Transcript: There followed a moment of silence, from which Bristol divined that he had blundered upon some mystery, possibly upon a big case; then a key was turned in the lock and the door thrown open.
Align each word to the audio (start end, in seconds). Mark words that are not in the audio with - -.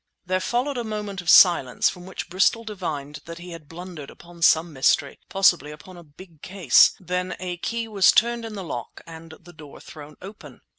There 0.25 0.39
followed 0.39 0.79
a 0.79 0.83
moment 0.83 1.21
of 1.21 1.29
silence, 1.29 1.87
from 1.87 2.07
which 2.07 2.27
Bristol 2.27 2.63
divined 2.63 3.19
that 3.25 3.37
he 3.37 3.51
had 3.51 3.69
blundered 3.69 4.09
upon 4.09 4.41
some 4.41 4.73
mystery, 4.73 5.19
possibly 5.29 5.69
upon 5.69 5.95
a 5.95 6.01
big 6.01 6.41
case; 6.41 6.93
then 6.99 7.35
a 7.39 7.57
key 7.57 7.87
was 7.87 8.11
turned 8.11 8.43
in 8.43 8.55
the 8.55 8.63
lock 8.63 9.01
and 9.05 9.35
the 9.39 9.53
door 9.53 9.79
thrown 9.79 10.17
open. 10.19 10.61